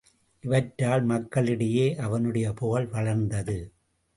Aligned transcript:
இவற்றால் 0.43 1.03
மக்களிடையே 1.03 1.95
அவனுடைய 1.95 2.53
புகழ் 2.53 2.87
வளர்ந்து 2.87 3.35
வந்தது. 3.35 3.57